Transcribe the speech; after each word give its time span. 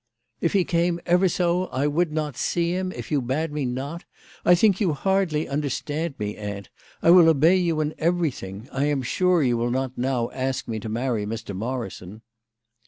"If 0.41 0.53
he 0.53 0.63
came 0.65 0.99
ever 1.05 1.29
so 1.29 1.67
I 1.67 1.85
would 1.85 2.11
not 2.11 2.35
see 2.35 2.71
him 2.71 2.91
if 2.91 3.11
you 3.11 3.21
bade 3.21 3.51
me 3.51 3.65
not. 3.65 4.03
I 4.43 4.55
think 4.55 4.81
you 4.81 4.93
hardly 4.93 5.47
understand 5.47 6.15
me, 6.17 6.35
aunt. 6.37 6.69
I 7.03 7.11
will 7.11 7.29
obey 7.29 7.57
you 7.57 7.81
in 7.81 7.93
everything. 7.99 8.67
I 8.71 8.85
am 8.85 9.03
sure 9.03 9.43
you 9.43 9.57
will 9.57 9.69
not 9.69 9.99
now 9.99 10.31
ask 10.31 10.67
me 10.67 10.79
to 10.79 10.89
marry 10.89 11.27
Mr. 11.27 11.55
Morrison." 11.55 12.23